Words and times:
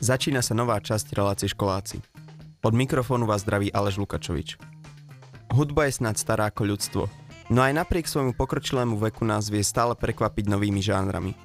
Začína 0.00 0.40
sa 0.40 0.56
nová 0.56 0.80
časť 0.80 1.12
relácie 1.12 1.44
školáci. 1.52 2.00
Od 2.64 2.72
mikrofónu 2.72 3.28
vás 3.28 3.44
zdraví 3.44 3.68
Aleš 3.68 4.00
Lukačovič. 4.00 4.56
Hudba 5.52 5.92
je 5.92 6.00
snad 6.00 6.16
stará 6.16 6.48
ako 6.48 6.72
ľudstvo, 6.72 7.04
no 7.52 7.60
aj 7.60 7.84
napriek 7.84 8.08
svojmu 8.08 8.32
pokročilému 8.32 8.96
veku 8.96 9.28
nás 9.28 9.52
vie 9.52 9.60
stále 9.60 9.92
prekvapiť 9.92 10.48
novými 10.48 10.80
žánrami. 10.80 11.36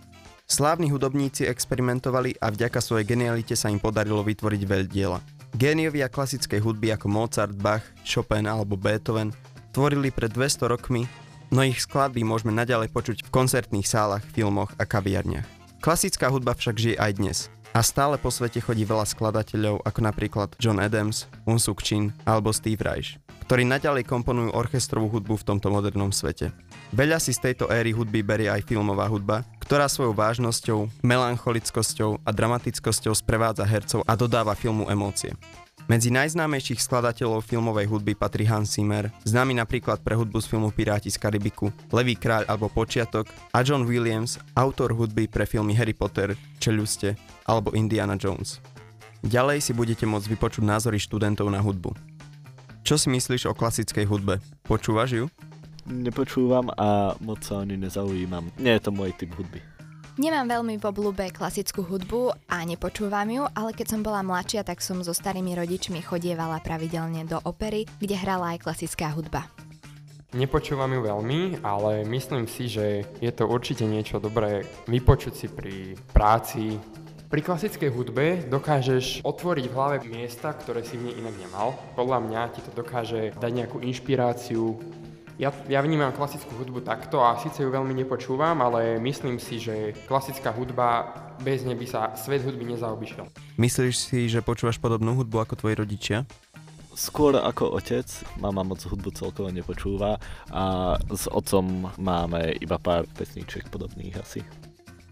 Slávni 0.48 0.88
hudobníci 0.88 1.44
experimentovali 1.44 2.40
a 2.40 2.48
vďaka 2.48 2.80
svojej 2.80 3.04
genialite 3.04 3.60
sa 3.60 3.68
im 3.68 3.76
podarilo 3.76 4.24
vytvoriť 4.24 4.62
veľdiela. 4.64 5.20
Géniovia 5.60 6.08
klasickej 6.08 6.64
hudby 6.64 6.96
ako 6.96 7.12
Mozart, 7.12 7.60
Bach, 7.60 7.84
Chopin 8.08 8.48
alebo 8.48 8.80
Beethoven 8.80 9.36
tvorili 9.76 10.16
pred 10.16 10.32
200 10.32 10.72
rokmi, 10.72 11.04
no 11.52 11.60
ich 11.60 11.84
skladby 11.84 12.24
môžeme 12.24 12.56
naďalej 12.56 12.88
počuť 12.88 13.28
v 13.28 13.34
koncertných 13.36 13.84
sálach, 13.84 14.24
filmoch 14.32 14.72
a 14.80 14.88
kaviarniach. 14.88 15.44
Klasická 15.84 16.32
hudba 16.32 16.56
však 16.56 16.80
žije 16.80 16.96
aj 16.96 17.14
dnes 17.20 17.40
a 17.76 17.84
stále 17.84 18.16
po 18.16 18.32
svete 18.32 18.64
chodí 18.64 18.88
veľa 18.88 19.04
skladateľov 19.04 19.84
ako 19.84 20.00
napríklad 20.00 20.50
John 20.64 20.80
Adams, 20.80 21.28
Unsuk 21.44 21.84
Chin 21.84 22.16
alebo 22.24 22.56
Steve 22.56 22.80
Reich, 22.80 23.20
ktorí 23.46 23.64
naďalej 23.66 24.10
komponujú 24.10 24.58
orchestrovú 24.58 25.10
hudbu 25.14 25.38
v 25.38 25.48
tomto 25.48 25.70
modernom 25.70 26.10
svete. 26.10 26.50
Veľa 26.90 27.22
si 27.22 27.32
z 27.34 27.52
tejto 27.52 27.70
éry 27.70 27.94
hudby 27.94 28.26
berie 28.26 28.50
aj 28.50 28.66
filmová 28.66 29.06
hudba, 29.06 29.46
ktorá 29.62 29.86
svojou 29.86 30.18
vážnosťou, 30.18 30.90
melancholickosťou 31.06 32.26
a 32.26 32.30
dramatickosťou 32.34 33.14
sprevádza 33.14 33.66
hercov 33.66 34.02
a 34.06 34.14
dodáva 34.18 34.58
filmu 34.58 34.90
emócie. 34.90 35.34
Medzi 35.86 36.10
najznámejších 36.10 36.82
skladateľov 36.82 37.46
filmovej 37.46 37.86
hudby 37.86 38.18
patrí 38.18 38.50
Hans 38.50 38.74
Zimmer, 38.74 39.14
známy 39.22 39.54
napríklad 39.54 40.02
pre 40.02 40.18
hudbu 40.18 40.42
z 40.42 40.50
filmu 40.50 40.74
Piráti 40.74 41.14
z 41.14 41.22
Karibiku, 41.22 41.70
Levý 41.94 42.18
kráľ 42.18 42.50
alebo 42.50 42.74
Počiatok 42.74 43.30
a 43.54 43.62
John 43.62 43.86
Williams, 43.86 44.42
autor 44.58 44.98
hudby 44.98 45.30
pre 45.30 45.46
filmy 45.46 45.78
Harry 45.78 45.94
Potter, 45.94 46.34
Čeľuste 46.58 47.14
alebo 47.46 47.70
Indiana 47.78 48.18
Jones. 48.18 48.58
Ďalej 49.22 49.62
si 49.62 49.78
budete 49.78 50.10
môcť 50.10 50.26
vypočuť 50.26 50.66
názory 50.66 50.98
študentov 50.98 51.54
na 51.54 51.62
hudbu. 51.62 52.15
Čo 52.86 53.02
si 53.02 53.10
myslíš 53.10 53.50
o 53.50 53.58
klasickej 53.58 54.06
hudbe? 54.06 54.38
Počúvaš 54.62 55.18
ju? 55.18 55.26
Nepočúvam 55.90 56.70
a 56.78 57.18
moc 57.18 57.42
sa 57.42 57.66
ani 57.66 57.82
nezaujímam. 57.82 58.54
Nie 58.62 58.78
je 58.78 58.86
to 58.86 58.92
môj 58.94 59.10
typ 59.18 59.34
hudby. 59.34 59.58
Nemám 60.22 60.46
veľmi 60.46 60.78
v 60.78 60.86
oblúbe 60.86 61.34
klasickú 61.34 61.82
hudbu 61.82 62.46
a 62.46 62.62
nepočúvam 62.62 63.26
ju, 63.26 63.44
ale 63.58 63.74
keď 63.74 63.90
som 63.90 64.06
bola 64.06 64.22
mladšia, 64.22 64.62
tak 64.62 64.86
som 64.86 65.02
so 65.02 65.18
starými 65.18 65.58
rodičmi 65.58 65.98
chodievala 66.06 66.62
pravidelne 66.62 67.26
do 67.26 67.42
opery, 67.42 67.90
kde 67.98 68.22
hrala 68.22 68.54
aj 68.54 68.62
klasická 68.70 69.10
hudba. 69.18 69.50
Nepočúvam 70.38 70.94
ju 70.94 71.02
veľmi, 71.10 71.66
ale 71.66 72.06
myslím 72.06 72.46
si, 72.46 72.70
že 72.70 73.02
je 73.18 73.32
to 73.34 73.50
určite 73.50 73.82
niečo 73.82 74.22
dobré 74.22 74.62
vypočuť 74.86 75.34
si 75.34 75.50
pri 75.50 75.98
práci. 76.14 76.78
Pri 77.26 77.42
klasickej 77.42 77.90
hudbe 77.90 78.46
dokážeš 78.46 79.26
otvoriť 79.26 79.66
v 79.66 79.74
hlave 79.74 79.98
miesta, 80.06 80.54
ktoré 80.54 80.86
si 80.86 80.94
v 80.94 81.10
nej 81.10 81.18
inak 81.18 81.34
nemal. 81.42 81.74
Podľa 81.98 82.22
mňa 82.22 82.42
ti 82.54 82.62
to 82.62 82.70
dokáže 82.70 83.34
dať 83.42 83.52
nejakú 83.52 83.82
inšpiráciu, 83.82 84.78
ja, 85.36 85.50
ja 85.68 85.84
vnímam 85.84 86.14
klasickú 86.16 86.54
hudbu 86.56 86.86
takto 86.86 87.20
a 87.20 87.36
síce 87.42 87.66
ju 87.66 87.68
veľmi 87.68 87.92
nepočúvam, 87.98 88.56
ale 88.62 89.02
myslím 89.02 89.42
si, 89.42 89.58
že 89.60 89.98
klasická 90.06 90.54
hudba 90.54 91.12
bez 91.44 91.66
nej 91.68 91.76
by 91.76 91.88
sa 91.90 92.14
svet 92.16 92.46
hudby 92.46 92.64
nezaobišiel. 92.72 93.28
Myslíš 93.60 93.96
si, 93.98 94.20
že 94.32 94.46
počúvaš 94.46 94.80
podobnú 94.80 95.18
hudbu 95.20 95.50
ako 95.50 95.60
tvoji 95.60 95.76
rodičia? 95.82 96.18
Skôr 96.96 97.36
ako 97.36 97.76
otec, 97.76 98.08
mama 98.40 98.64
moc 98.64 98.80
hudbu 98.80 99.12
celkovo 99.12 99.52
nepočúva 99.52 100.16
a 100.48 100.96
s 101.12 101.28
otcom 101.28 101.92
máme 102.00 102.56
iba 102.64 102.80
pár 102.80 103.04
pesníček 103.18 103.68
podobných 103.68 104.16
asi. 104.16 104.40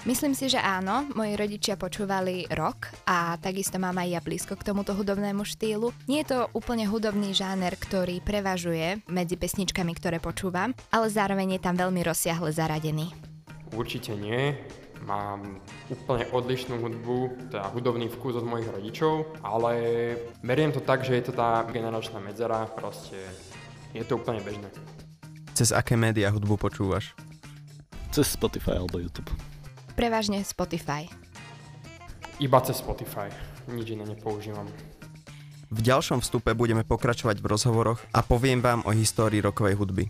Myslím 0.04 0.36
si, 0.36 0.52
že 0.52 0.60
áno. 0.60 1.08
Moji 1.16 1.40
rodičia 1.40 1.80
počúvali 1.80 2.44
rock 2.52 2.92
a 3.08 3.40
takisto 3.40 3.80
mám 3.80 3.96
aj 3.96 4.10
ja 4.12 4.20
blízko 4.20 4.60
k 4.60 4.68
tomuto 4.68 4.92
hudobnému 4.92 5.48
štýlu. 5.48 5.96
Nie 6.12 6.28
je 6.28 6.36
to 6.36 6.40
úplne 6.52 6.84
hudobný 6.84 7.32
žáner, 7.32 7.80
ktorý 7.80 8.20
prevažuje 8.20 9.00
medzi 9.08 9.40
pesničkami, 9.40 9.96
ktoré 9.96 10.20
počúvam, 10.20 10.76
ale 10.92 11.08
zároveň 11.08 11.56
je 11.56 11.62
tam 11.64 11.80
veľmi 11.80 12.04
rozsiahle 12.04 12.52
zaradený. 12.52 13.16
Určite 13.72 14.12
nie. 14.20 14.60
Mám 15.08 15.64
úplne 15.88 16.28
odlišnú 16.36 16.84
hudbu, 16.84 17.48
teda 17.56 17.72
hudobný 17.72 18.12
vkus 18.12 18.36
od 18.36 18.44
mojich 18.44 18.68
rodičov, 18.76 19.40
ale 19.40 19.72
beriem 20.44 20.76
to 20.76 20.84
tak, 20.84 21.08
že 21.08 21.16
je 21.16 21.32
to 21.32 21.34
tá 21.36 21.64
generačná 21.72 22.20
medzera, 22.20 22.68
proste 22.76 23.16
je 23.96 24.04
to 24.04 24.20
úplne 24.20 24.44
bežné. 24.44 24.68
Cez 25.56 25.72
aké 25.72 25.96
médiá 25.96 26.28
hudbu 26.28 26.60
počúvaš? 26.60 27.16
Cez 28.12 28.36
Spotify 28.36 28.84
alebo 28.84 29.00
YouTube. 29.00 29.32
Prevažne 29.94 30.42
Spotify. 30.42 31.06
Iba 32.42 32.58
cez 32.66 32.82
Spotify. 32.82 33.30
Nič 33.70 33.94
iné 33.94 34.10
nepoužívam. 34.10 34.66
V 35.70 35.80
ďalšom 35.86 36.18
vstupe 36.26 36.50
budeme 36.58 36.82
pokračovať 36.82 37.38
v 37.38 37.46
rozhovoroch 37.46 38.02
a 38.10 38.26
poviem 38.26 38.58
vám 38.58 38.82
o 38.90 38.92
histórii 38.94 39.38
rokovej 39.38 39.78
hudby. 39.78 40.10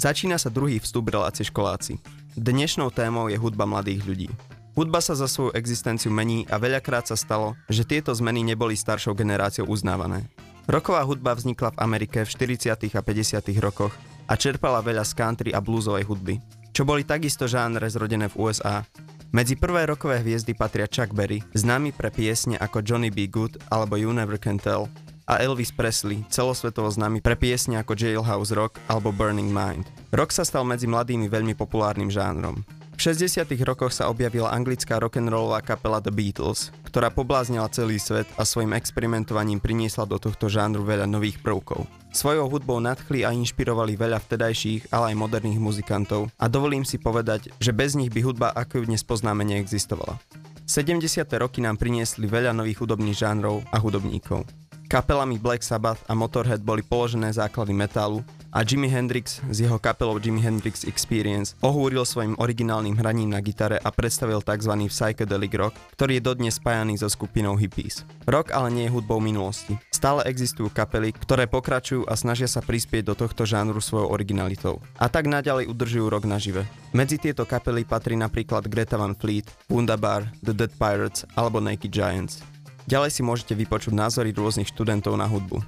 Začína 0.00 0.40
sa 0.40 0.48
druhý 0.48 0.80
vstup 0.80 1.12
relácie 1.12 1.44
školáci. 1.44 2.00
Dnešnou 2.32 2.88
témou 2.88 3.28
je 3.28 3.36
hudba 3.36 3.68
mladých 3.68 4.08
ľudí. 4.08 4.28
Hudba 4.72 5.04
sa 5.04 5.12
za 5.12 5.28
svoju 5.28 5.52
existenciu 5.52 6.08
mení 6.08 6.48
a 6.48 6.56
veľakrát 6.56 7.12
sa 7.12 7.16
stalo, 7.18 7.60
že 7.68 7.84
tieto 7.84 8.08
zmeny 8.08 8.40
neboli 8.40 8.72
staršou 8.72 9.12
generáciou 9.12 9.68
uznávané. 9.68 10.24
Roková 10.64 11.04
hudba 11.04 11.36
vznikla 11.36 11.76
v 11.76 11.80
Amerike 11.84 12.24
v 12.24 12.30
40. 12.56 12.72
a 12.72 13.02
50. 13.04 13.52
rokoch 13.60 13.92
a 14.24 14.32
čerpala 14.32 14.80
veľa 14.80 15.04
z 15.04 15.12
country 15.12 15.50
a 15.52 15.60
bluesovej 15.60 16.08
hudby 16.08 16.57
čo 16.78 16.86
boli 16.86 17.02
takisto 17.02 17.50
žánre 17.50 17.90
zrodené 17.90 18.30
v 18.30 18.38
USA. 18.38 18.86
Medzi 19.34 19.58
prvé 19.58 19.90
rokové 19.90 20.22
hviezdy 20.22 20.54
patria 20.54 20.86
Chuck 20.86 21.10
Berry, 21.10 21.42
známy 21.50 21.90
pre 21.90 22.06
piesne 22.06 22.54
ako 22.54 22.86
Johnny 22.86 23.10
B. 23.10 23.26
Good 23.26 23.58
alebo 23.66 23.98
You 23.98 24.14
Never 24.14 24.38
Can 24.38 24.62
Tell, 24.62 24.86
a 25.26 25.42
Elvis 25.42 25.74
Presley, 25.74 26.22
celosvetovo 26.30 26.86
známy 26.86 27.18
pre 27.18 27.34
piesne 27.34 27.82
ako 27.82 27.98
Jailhouse 27.98 28.54
Rock 28.54 28.78
alebo 28.86 29.10
Burning 29.10 29.50
Mind. 29.50 29.90
Rock 30.14 30.30
sa 30.30 30.46
stal 30.46 30.62
medzi 30.62 30.86
mladými 30.86 31.26
veľmi 31.26 31.58
populárnym 31.58 32.14
žánrom. 32.14 32.62
V 32.98 33.14
60. 33.14 33.46
rokoch 33.62 33.94
sa 33.94 34.10
objavila 34.10 34.50
anglická 34.50 34.98
rock'n'rollová 34.98 35.62
kapela 35.62 36.02
The 36.02 36.10
Beatles, 36.10 36.74
ktorá 36.82 37.14
pobláznila 37.14 37.70
celý 37.70 37.94
svet 38.02 38.26
a 38.34 38.42
svojim 38.42 38.74
experimentovaním 38.74 39.62
priniesla 39.62 40.02
do 40.02 40.18
tohto 40.18 40.50
žánru 40.50 40.82
veľa 40.82 41.06
nových 41.06 41.38
prvkov. 41.38 41.86
Svojou 42.10 42.50
hudbou 42.50 42.82
nadchli 42.82 43.22
a 43.22 43.30
inšpirovali 43.30 43.94
veľa 43.94 44.18
vtedajších, 44.18 44.90
ale 44.90 45.14
aj 45.14 45.20
moderných 45.22 45.62
muzikantov 45.62 46.34
a 46.42 46.50
dovolím 46.50 46.82
si 46.82 46.98
povedať, 46.98 47.54
že 47.62 47.70
bez 47.70 47.94
nich 47.94 48.10
by 48.10 48.18
hudba, 48.18 48.50
ako 48.50 48.82
ju 48.82 48.90
dnes 48.90 49.06
poznáme, 49.06 49.46
neexistovala. 49.46 50.18
70. 50.66 51.22
roky 51.38 51.62
nám 51.62 51.78
priniesli 51.78 52.26
veľa 52.26 52.50
nových 52.50 52.82
hudobných 52.82 53.14
žánrov 53.14 53.62
a 53.70 53.78
hudobníkov. 53.78 54.42
Kapelami 54.88 55.36
Black 55.36 55.60
Sabbath 55.60 56.00
a 56.08 56.16
Motorhead 56.16 56.64
boli 56.64 56.80
položené 56.80 57.28
základy 57.28 57.76
metálu 57.76 58.24
a 58.48 58.64
Jimi 58.64 58.88
Hendrix 58.88 59.36
s 59.44 59.60
jeho 59.60 59.76
kapelou 59.76 60.16
Jimi 60.16 60.40
Hendrix 60.40 60.88
Experience 60.88 61.52
ohúril 61.60 62.08
svojim 62.08 62.32
originálnym 62.40 62.96
hraním 62.96 63.28
na 63.28 63.44
gitare 63.44 63.76
a 63.76 63.92
predstavil 63.92 64.40
tzv. 64.40 64.72
psychedelic 64.88 65.52
rock, 65.60 65.76
ktorý 65.92 66.16
je 66.16 66.22
dodnes 66.24 66.56
spájaný 66.56 66.96
so 66.96 67.12
skupinou 67.12 67.60
hippies. 67.60 68.08
Rock 68.24 68.48
ale 68.56 68.72
nie 68.72 68.88
je 68.88 68.94
hudbou 68.96 69.20
minulosti. 69.20 69.76
Stále 69.92 70.24
existujú 70.24 70.72
kapely, 70.72 71.12
ktoré 71.12 71.44
pokračujú 71.44 72.08
a 72.08 72.16
snažia 72.16 72.48
sa 72.48 72.64
prispieť 72.64 73.12
do 73.12 73.14
tohto 73.14 73.44
žánru 73.44 73.84
svojou 73.84 74.08
originalitou. 74.08 74.80
A 74.96 75.12
tak 75.12 75.28
naďalej 75.28 75.68
udržujú 75.68 76.08
rock 76.08 76.24
nažive. 76.24 76.64
Medzi 76.96 77.20
tieto 77.20 77.44
kapely 77.44 77.84
patrí 77.84 78.16
napríklad 78.16 78.64
Greta 78.72 78.96
Van 78.96 79.12
Fleet, 79.12 79.44
Wunderbar, 79.68 80.32
The 80.40 80.56
Dead 80.56 80.72
Pirates 80.80 81.28
alebo 81.36 81.60
Naked 81.60 81.92
Giants. 81.92 82.40
Ďalej 82.88 83.10
si 83.12 83.20
môžete 83.20 83.52
vypočuť 83.52 83.92
názory 83.92 84.32
rôznych 84.32 84.72
študentov 84.72 85.12
na 85.20 85.28
hudbu. 85.28 85.60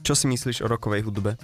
Čo 0.00 0.16
si 0.16 0.24
myslíš 0.24 0.64
o 0.64 0.72
rokovej 0.72 1.04
hudbe? 1.04 1.36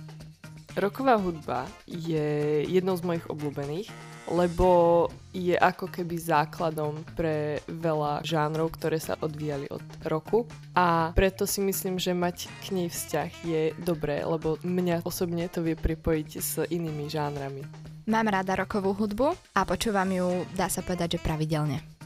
Roková 0.73 1.21
hudba 1.21 1.69
je 1.85 2.65
jednou 2.65 2.97
z 2.97 3.05
mojich 3.05 3.29
obľúbených, 3.29 3.93
lebo 4.33 5.05
je 5.37 5.53
ako 5.53 5.93
keby 5.93 6.17
základom 6.17 7.05
pre 7.13 7.61
veľa 7.69 8.25
žánrov, 8.25 8.73
ktoré 8.81 8.97
sa 8.97 9.21
odvíjali 9.21 9.69
od 9.69 9.85
roku 10.09 10.49
a 10.73 11.13
preto 11.13 11.45
si 11.45 11.61
myslím, 11.61 12.01
že 12.01 12.17
mať 12.17 12.49
k 12.65 12.73
nej 12.73 12.89
vzťah 12.89 13.31
je 13.45 13.63
dobré, 13.85 14.25
lebo 14.25 14.57
mňa 14.65 15.05
osobne 15.05 15.45
to 15.53 15.61
vie 15.61 15.77
pripojiť 15.77 16.29
s 16.41 16.65
inými 16.73 17.13
žánrami. 17.13 17.69
Mám 18.09 18.33
rada 18.33 18.57
rokovú 18.57 18.97
hudbu 18.97 19.37
a 19.53 19.69
počúvam 19.69 20.09
ju, 20.09 20.49
dá 20.57 20.73
sa 20.73 20.81
povedať, 20.81 21.21
že 21.21 21.25
pravidelne 21.25 21.98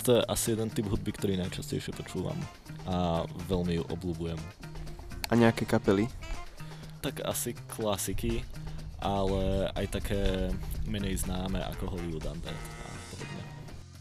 to 0.00 0.16
je 0.18 0.22
asi 0.24 0.56
jeden 0.56 0.72
typ 0.72 0.88
hudby, 0.88 1.12
ktorý 1.12 1.36
najčastejšie 1.36 1.92
počúvam 1.92 2.36
a 2.88 3.28
veľmi 3.48 3.80
ju 3.80 3.84
obľúbujem. 3.92 4.40
A 5.30 5.32
nejaké 5.36 5.68
kapely? 5.68 6.08
Tak 7.04 7.22
asi 7.22 7.54
klasiky, 7.70 8.42
ale 8.98 9.70
aj 9.76 10.00
také 10.00 10.50
menej 10.88 11.22
známe 11.22 11.60
ako 11.76 11.96
Hollywood 11.96 12.26
Undead 12.26 12.56
a 12.56 12.90
podobne. 13.12 13.42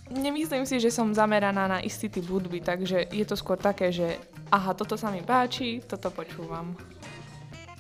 Nemyslím 0.09 0.65
si, 0.65 0.81
že 0.81 0.89
som 0.89 1.13
zameraná 1.13 1.69
na 1.69 1.79
istý 1.85 2.09
typ 2.09 2.25
hudby, 2.25 2.65
takže 2.65 3.07
je 3.13 3.25
to 3.27 3.37
skôr 3.37 3.55
také, 3.55 3.93
že 3.93 4.17
aha, 4.49 4.73
toto 4.73 4.97
sa 4.97 5.13
mi 5.13 5.21
páči, 5.21 5.85
toto 5.85 6.09
počúvam. 6.09 6.73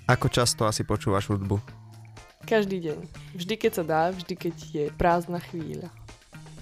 Ako 0.05 0.29
často 0.29 0.69
asi 0.69 0.85
počúvaš 0.85 1.29
hudbu? 1.29 1.57
Každý 2.45 2.81
deň. 2.81 2.99
Vždy, 3.37 3.53
keď 3.61 3.71
sa 3.81 3.83
dá, 3.85 4.01
vždy, 4.09 4.33
keď 4.33 4.55
je 4.73 4.85
prázdna 4.97 5.37
chvíľa 5.37 5.89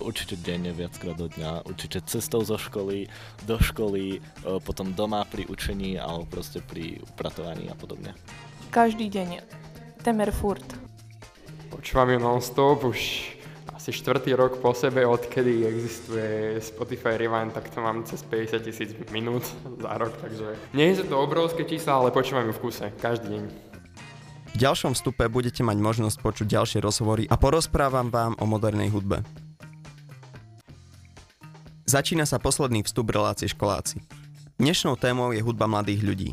určite 0.07 0.39
denne, 0.39 0.71
viackrát 0.71 1.19
do 1.19 1.27
dňa, 1.27 1.67
určite 1.67 1.99
cestou 2.07 2.39
zo 2.47 2.55
školy, 2.55 3.11
do 3.43 3.59
školy, 3.59 4.17
e, 4.17 4.19
potom 4.63 4.95
doma 4.95 5.27
pri 5.27 5.43
učení 5.51 5.99
alebo 5.99 6.23
proste 6.23 6.63
pri 6.63 7.03
upratovaní 7.03 7.67
a 7.67 7.75
podobne. 7.75 8.15
Každý 8.71 9.11
deň. 9.11 9.43
Temer 10.07 10.31
furt. 10.31 10.63
Počúvam 11.67 12.15
ju 12.15 12.19
non-stop 12.23 12.87
už 12.87 13.35
asi 13.75 13.91
štvrtý 13.91 14.35
rok 14.35 14.59
po 14.63 14.75
sebe, 14.75 15.03
odkedy 15.07 15.63
existuje 15.67 16.59
Spotify 16.59 17.15
Rewind, 17.15 17.55
tak 17.55 17.71
to 17.71 17.79
mám 17.79 18.03
cez 18.03 18.23
50 18.23 18.63
tisíc 18.63 18.91
minút 19.11 19.43
za 19.79 19.95
rok, 19.95 20.15
takže 20.19 20.59
nie 20.75 20.91
je 20.91 21.07
to 21.07 21.15
obrovské 21.15 21.63
čísla, 21.63 21.99
ale 21.99 22.11
počúvam 22.11 22.47
ju 22.51 22.53
v 22.55 22.63
kuse, 22.67 22.91
každý 22.99 23.39
deň. 23.39 23.43
V 24.51 24.57
ďalšom 24.59 24.91
vstupe 24.97 25.23
budete 25.29 25.61
mať 25.61 25.77
možnosť 25.79 26.17
počuť 26.19 26.47
ďalšie 26.49 26.79
rozhovory 26.81 27.29
a 27.29 27.37
porozprávam 27.37 28.09
vám 28.09 28.33
o 28.41 28.45
modernej 28.49 28.89
hudbe. 28.89 29.46
Začína 31.87 32.27
sa 32.27 32.35
posledný 32.35 32.83
vstup 32.83 33.15
relácie 33.15 33.47
školáci. 33.47 34.03
Dnešnou 34.59 34.99
témou 34.99 35.31
je 35.31 35.39
hudba 35.39 35.71
mladých 35.71 36.03
ľudí. 36.03 36.29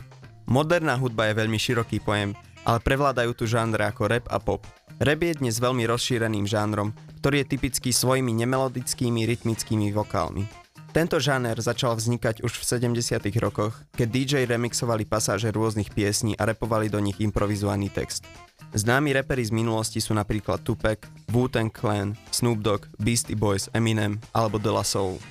Moderná 0.50 0.98
hudba 0.98 1.30
je 1.30 1.38
veľmi 1.38 1.54
široký 1.62 2.02
pojem, 2.02 2.34
ale 2.66 2.82
prevládajú 2.82 3.38
tu 3.38 3.46
žánre 3.46 3.86
ako 3.86 4.10
rap 4.10 4.26
a 4.34 4.42
pop. 4.42 4.66
Rap 4.98 5.22
je 5.22 5.38
dnes 5.38 5.54
veľmi 5.54 5.86
rozšíreným 5.86 6.42
žánrom, 6.50 6.90
ktorý 7.22 7.46
je 7.46 7.54
typický 7.54 7.94
svojimi 7.94 8.34
nemelodickými 8.34 9.22
rytmickými 9.30 9.94
vokálmi. 9.94 10.42
Tento 10.90 11.22
žáner 11.22 11.54
začal 11.62 11.94
vznikať 12.02 12.42
už 12.42 12.58
v 12.58 12.90
70. 12.90 13.22
rokoch, 13.38 13.78
keď 13.94 14.08
DJ 14.10 14.32
remixovali 14.50 15.06
pasáže 15.06 15.54
rôznych 15.54 15.94
piesní 15.94 16.34
a 16.34 16.50
repovali 16.50 16.90
do 16.90 16.98
nich 16.98 17.22
improvizovaný 17.22 17.94
text. 17.94 18.26
Známi 18.74 19.14
reperi 19.14 19.46
z 19.46 19.54
minulosti 19.54 20.02
sú 20.02 20.18
napríklad 20.18 20.66
Tupac, 20.66 21.06
Wu-Tang 21.30 21.70
Clan, 21.70 22.18
Snoop 22.34 22.58
Dogg, 22.58 22.90
Beastie 22.98 23.38
Boys, 23.38 23.70
Eminem 23.70 24.18
alebo 24.34 24.58
De 24.58 24.74
La 24.74 24.82
Soul. 24.82 25.22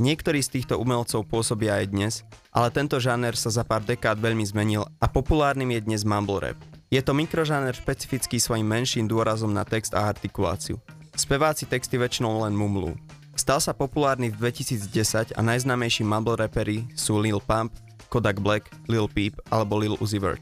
Niektorí 0.00 0.40
z 0.40 0.56
týchto 0.56 0.80
umelcov 0.80 1.28
pôsobia 1.28 1.76
aj 1.76 1.92
dnes, 1.92 2.14
ale 2.56 2.72
tento 2.72 2.96
žáner 2.96 3.36
sa 3.36 3.52
za 3.52 3.60
pár 3.60 3.84
dekád 3.84 4.16
veľmi 4.16 4.40
zmenil 4.48 4.88
a 4.96 5.04
populárnym 5.04 5.76
je 5.76 5.80
dnes 5.84 6.08
mumble 6.08 6.40
rap. 6.40 6.56
Je 6.88 7.04
to 7.04 7.12
mikrožáner 7.12 7.76
špecifický 7.76 8.40
svojim 8.40 8.64
menším 8.64 9.04
dôrazom 9.04 9.52
na 9.52 9.60
text 9.60 9.92
a 9.92 10.08
artikuláciu. 10.08 10.80
Speváci 11.12 11.68
texty 11.68 12.00
väčšinou 12.00 12.40
len 12.48 12.56
mumlú. 12.56 12.96
Stal 13.36 13.60
sa 13.60 13.76
populárny 13.76 14.32
v 14.32 14.40
2010 14.40 15.36
a 15.36 15.40
najznámejší 15.44 16.00
mumble 16.00 16.40
raperi 16.40 16.88
sú 16.96 17.20
Lil 17.20 17.36
Pump, 17.44 17.68
Kodak 18.08 18.40
Black, 18.40 18.72
Lil 18.88 19.04
Peep 19.04 19.36
alebo 19.52 19.76
Lil 19.76 20.00
Uzi 20.00 20.16
Vert. 20.16 20.40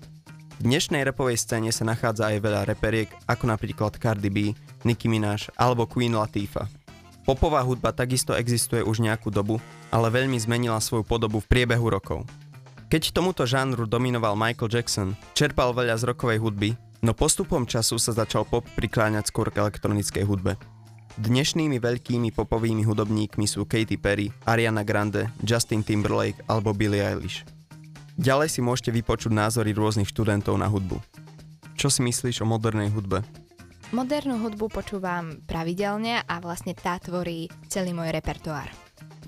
V 0.62 0.70
dnešnej 0.70 1.02
rapovej 1.02 1.34
scéne 1.34 1.74
sa 1.74 1.82
nachádza 1.82 2.30
aj 2.30 2.46
veľa 2.46 2.62
reperiek, 2.62 3.10
ako 3.26 3.50
napríklad 3.50 3.98
Cardi 3.98 4.30
B, 4.30 4.54
Nicki 4.86 5.10
Minaj 5.10 5.50
alebo 5.58 5.82
Queen 5.90 6.14
Latifah. 6.14 6.77
Popová 7.28 7.60
hudba 7.60 7.92
takisto 7.92 8.32
existuje 8.32 8.80
už 8.80 9.04
nejakú 9.04 9.28
dobu, 9.28 9.60
ale 9.92 10.08
veľmi 10.08 10.40
zmenila 10.40 10.80
svoju 10.80 11.04
podobu 11.04 11.44
v 11.44 11.50
priebehu 11.52 11.92
rokov. 11.92 12.24
Keď 12.88 13.12
tomuto 13.12 13.44
žánru 13.44 13.84
dominoval 13.84 14.32
Michael 14.32 14.72
Jackson, 14.72 15.12
čerpal 15.36 15.76
veľa 15.76 16.00
z 16.00 16.08
rokovej 16.08 16.40
hudby, 16.40 16.72
no 17.04 17.12
postupom 17.12 17.68
času 17.68 18.00
sa 18.00 18.16
začal 18.16 18.48
pop 18.48 18.64
prikláňať 18.72 19.28
skôr 19.28 19.52
k 19.52 19.60
elektronickej 19.60 20.24
hudbe. 20.24 20.56
Dnešnými 21.20 21.76
veľkými 21.76 22.32
popovými 22.32 22.88
hudobníkmi 22.88 23.44
sú 23.44 23.68
Katy 23.68 24.00
Perry, 24.00 24.32
Ariana 24.48 24.80
Grande, 24.80 25.28
Justin 25.44 25.84
Timberlake 25.84 26.40
alebo 26.48 26.72
Billie 26.72 27.04
Eilish. 27.04 27.44
Ďalej 28.16 28.56
si 28.56 28.64
môžete 28.64 28.88
vypočuť 28.88 29.36
názory 29.36 29.76
rôznych 29.76 30.08
študentov 30.08 30.56
na 30.56 30.64
hudbu. 30.64 30.96
Čo 31.76 31.92
si 31.92 32.00
myslíš 32.00 32.40
o 32.40 32.48
modernej 32.48 32.88
hudbe? 32.88 33.20
Modernú 33.88 34.36
hudbu 34.44 34.68
počúvam 34.68 35.40
pravidelne 35.48 36.20
a 36.20 36.34
vlastne 36.44 36.76
tá 36.76 37.00
tvorí 37.00 37.48
celý 37.72 37.96
môj 37.96 38.12
repertoár. 38.12 38.68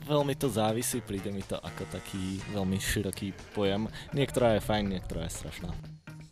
Veľmi 0.05 0.37
to 0.37 0.53
závisí, 0.53 1.01
príde 1.01 1.33
mi 1.33 1.41
to 1.41 1.57
ako 1.57 1.89
taký 1.89 2.37
veľmi 2.53 2.77
široký 2.77 3.33
pojem. 3.57 3.89
Niektorá 4.13 4.61
je 4.61 4.61
fajn, 4.61 4.85
niektorá 4.93 5.25
je 5.25 5.33
strašná. 5.33 5.73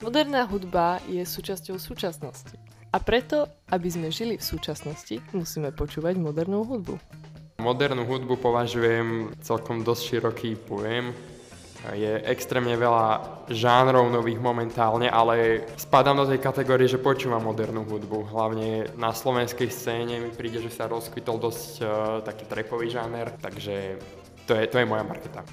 Moderná 0.05 0.45
hudba 0.45 1.01
je 1.09 1.25
súčasťou 1.25 1.81
súčasnosti. 1.81 2.53
A 2.93 3.01
preto, 3.01 3.49
aby 3.73 3.89
sme 3.89 4.13
žili 4.13 4.37
v 4.37 4.45
súčasnosti, 4.45 5.25
musíme 5.33 5.73
počúvať 5.73 6.21
modernú 6.21 6.69
hudbu. 6.69 7.01
Modernú 7.65 8.05
hudbu 8.05 8.37
považujem 8.45 9.41
celkom 9.41 9.81
dosť 9.81 10.03
široký 10.05 10.53
pojem, 10.69 11.17
je 11.95 12.21
extrémne 12.27 12.75
veľa 12.75 13.39
žánrov 13.49 14.11
nových 14.11 14.43
momentálne, 14.43 15.07
ale 15.07 15.65
spadám 15.79 16.21
do 16.21 16.27
tej 16.27 16.43
kategórie, 16.43 16.91
že 16.91 16.99
počúvam 16.99 17.45
modernú 17.47 17.87
hudbu. 17.87 18.29
Hlavne 18.35 18.91
na 18.99 19.15
slovenskej 19.15 19.71
scéne 19.71 20.19
mi 20.19 20.31
príde, 20.35 20.59
že 20.59 20.75
sa 20.75 20.91
rozkvitol 20.91 21.39
dosť 21.39 21.69
uh, 21.81 21.87
taký 22.27 22.45
trepový 22.51 22.91
žáner, 22.91 23.31
takže 23.39 23.99
to 24.45 24.59
je, 24.59 24.67
to 24.67 24.83
je 24.83 24.91
moja 24.91 25.07
marketa. 25.07 25.47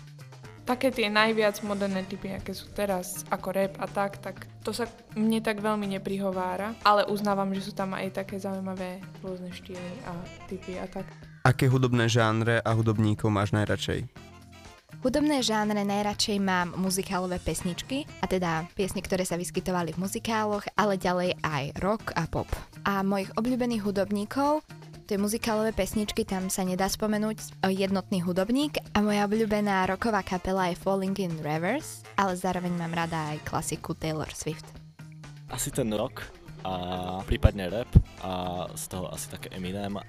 Také 0.66 0.90
tie 0.90 1.14
najviac 1.14 1.62
moderné 1.62 2.02
typy, 2.10 2.34
aké 2.34 2.50
sú 2.58 2.74
teraz, 2.74 3.22
ako 3.30 3.54
rap 3.54 3.78
a 3.78 3.86
tak, 3.86 4.18
tak 4.18 4.50
to 4.66 4.74
sa 4.74 4.90
mne 5.14 5.38
tak 5.38 5.62
veľmi 5.62 5.86
neprihovára, 5.94 6.74
ale 6.82 7.06
uznávam, 7.06 7.54
že 7.54 7.70
sú 7.70 7.78
tam 7.78 7.94
aj 7.94 8.26
také 8.26 8.42
zaujímavé 8.42 8.98
rôzne 9.22 9.54
štýly 9.54 9.94
a 10.10 10.18
typy 10.50 10.82
a 10.82 10.90
tak. 10.90 11.06
Aké 11.46 11.70
hudobné 11.70 12.10
žánre 12.10 12.66
a 12.66 12.74
hudobníkov 12.74 13.30
máš 13.30 13.54
najradšej? 13.54 14.25
Hudobné 15.06 15.46
žánre 15.46 15.86
najradšej 15.86 16.42
mám 16.42 16.74
muzikálové 16.82 17.38
pesničky, 17.38 18.10
a 18.10 18.26
teda 18.26 18.66
piesne, 18.74 19.06
ktoré 19.06 19.22
sa 19.22 19.38
vyskytovali 19.38 19.94
v 19.94 20.02
muzikáloch, 20.02 20.66
ale 20.74 20.98
ďalej 20.98 21.38
aj 21.46 21.78
rock 21.78 22.10
a 22.18 22.26
pop. 22.26 22.50
A 22.90 23.06
mojich 23.06 23.30
obľúbených 23.38 23.86
hudobníkov 23.86 24.66
tie 25.06 25.22
muzikálové 25.22 25.78
pesničky, 25.78 26.26
tam 26.26 26.50
sa 26.50 26.66
nedá 26.66 26.90
spomenúť 26.90 27.38
jednotný 27.70 28.26
hudobník 28.26 28.82
a 28.98 29.06
moja 29.06 29.30
obľúbená 29.30 29.86
roková 29.86 30.26
kapela 30.26 30.74
je 30.74 30.82
Falling 30.82 31.14
in 31.22 31.38
Reverse, 31.46 32.02
ale 32.18 32.34
zároveň 32.34 32.74
mám 32.74 32.98
rada 32.98 33.30
aj 33.30 33.46
klasiku 33.46 33.94
Taylor 33.94 34.34
Swift. 34.34 34.66
Asi 35.54 35.70
ten 35.70 35.94
rock 35.94 36.26
a 36.66 37.22
prípadne 37.30 37.70
rap 37.70 37.92
a 38.26 38.66
z 38.74 38.90
toho 38.90 39.14
asi 39.14 39.30
také 39.30 39.54
Eminem. 39.54 40.02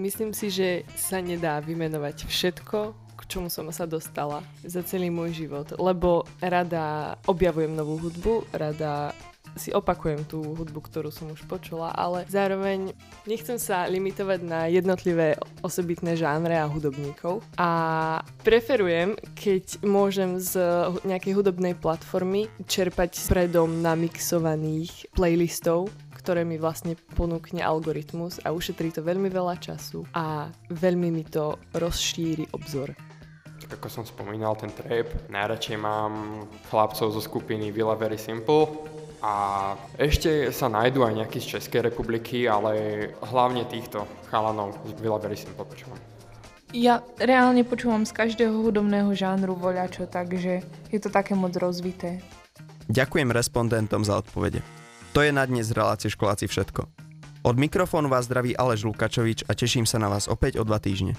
Myslím 0.00 0.32
si, 0.32 0.48
že 0.48 0.88
sa 0.96 1.20
nedá 1.20 1.60
vymenovať 1.60 2.24
všetko, 2.24 3.11
čomu 3.32 3.48
som 3.48 3.64
sa 3.72 3.88
dostala 3.88 4.44
za 4.60 4.84
celý 4.84 5.08
môj 5.08 5.32
život, 5.32 5.72
lebo 5.80 6.28
rada 6.44 7.16
objavujem 7.24 7.72
novú 7.72 7.96
hudbu, 7.96 8.52
rada 8.52 9.16
si 9.56 9.72
opakujem 9.72 10.24
tú 10.24 10.40
hudbu, 10.40 10.80
ktorú 10.80 11.08
som 11.12 11.28
už 11.32 11.44
počula, 11.44 11.92
ale 11.92 12.24
zároveň 12.28 12.92
nechcem 13.28 13.60
sa 13.60 13.84
limitovať 13.88 14.40
na 14.44 14.60
jednotlivé 14.68 15.36
osobitné 15.60 16.16
žánre 16.16 16.56
a 16.56 16.68
hudobníkov. 16.68 17.44
A 17.60 18.20
preferujem, 18.44 19.16
keď 19.36 19.84
môžem 19.84 20.40
z 20.40 20.56
nejakej 21.04 21.36
hudobnej 21.36 21.76
platformy 21.76 22.48
čerpať 22.64 23.16
predom 23.28 23.84
namixovaných 23.84 25.12
playlistov, 25.12 25.92
ktoré 26.16 26.46
mi 26.46 26.56
vlastne 26.56 26.94
ponúkne 27.18 27.60
algoritmus 27.60 28.38
a 28.46 28.54
ušetrí 28.54 28.94
to 28.94 29.02
veľmi 29.02 29.26
veľa 29.26 29.58
času 29.58 30.06
a 30.14 30.48
veľmi 30.70 31.10
mi 31.10 31.26
to 31.26 31.58
rozšíri 31.74 32.54
obzor 32.54 32.94
ako 33.74 33.88
som 33.88 34.04
spomínal, 34.04 34.56
ten 34.56 34.70
trap. 34.72 35.08
Najradšej 35.32 35.78
mám 35.80 36.44
chlapcov 36.68 37.12
zo 37.12 37.20
skupiny 37.20 37.72
Villa 37.72 37.96
Very 37.96 38.20
Simple 38.20 38.68
a 39.22 39.74
ešte 39.96 40.50
sa 40.50 40.66
nájdú 40.66 41.06
aj 41.06 41.14
nejakí 41.24 41.38
z 41.38 41.58
Českej 41.58 41.86
republiky, 41.88 42.50
ale 42.50 43.06
hlavne 43.22 43.64
týchto 43.68 44.04
chalanov 44.28 44.76
z 44.84 44.98
Villa 44.98 45.18
Very 45.18 45.38
Simple 45.38 45.64
počúvam. 45.64 45.98
Ja 46.72 47.04
reálne 47.20 47.68
počúvam 47.68 48.08
z 48.08 48.16
každého 48.16 48.64
hudobného 48.64 49.12
žánru 49.12 49.52
voľačo, 49.52 50.08
takže 50.08 50.64
je 50.88 50.98
to 50.98 51.12
také 51.12 51.36
moc 51.36 51.52
rozvité. 51.60 52.24
Ďakujem 52.88 53.28
respondentom 53.28 54.08
za 54.08 54.24
odpovede. 54.24 54.64
To 55.12 55.20
je 55.20 55.28
na 55.28 55.44
dnes 55.44 55.68
relácie 55.68 56.08
školáci 56.08 56.48
všetko. 56.48 56.88
Od 57.44 57.56
mikrofónu 57.60 58.08
vás 58.08 58.24
zdraví 58.24 58.56
Aleš 58.56 58.88
Lukačovič 58.88 59.44
a 59.44 59.52
teším 59.52 59.84
sa 59.84 60.00
na 60.00 60.08
vás 60.08 60.30
opäť 60.30 60.56
o 60.56 60.64
dva 60.64 60.80
týždne. 60.80 61.12